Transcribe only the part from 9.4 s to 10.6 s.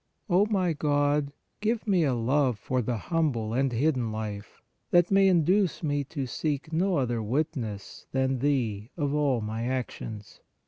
my actions.